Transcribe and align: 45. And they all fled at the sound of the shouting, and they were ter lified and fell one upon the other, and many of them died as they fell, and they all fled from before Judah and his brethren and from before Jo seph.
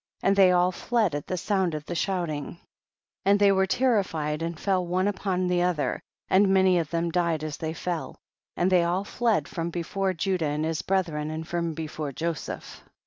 45. 0.21 0.27
And 0.29 0.35
they 0.35 0.51
all 0.51 0.71
fled 0.71 1.13
at 1.13 1.27
the 1.27 1.37
sound 1.37 1.75
of 1.75 1.85
the 1.85 1.93
shouting, 1.93 2.57
and 3.23 3.37
they 3.37 3.51
were 3.51 3.67
ter 3.67 4.01
lified 4.01 4.41
and 4.41 4.59
fell 4.59 4.83
one 4.83 5.07
upon 5.07 5.45
the 5.45 5.61
other, 5.61 6.01
and 6.27 6.49
many 6.51 6.79
of 6.79 6.89
them 6.89 7.11
died 7.11 7.43
as 7.43 7.57
they 7.57 7.75
fell, 7.75 8.17
and 8.57 8.71
they 8.71 8.83
all 8.83 9.03
fled 9.03 9.47
from 9.47 9.69
before 9.69 10.13
Judah 10.15 10.47
and 10.47 10.65
his 10.65 10.81
brethren 10.81 11.29
and 11.29 11.47
from 11.47 11.75
before 11.75 12.11
Jo 12.11 12.33
seph. 12.33 12.83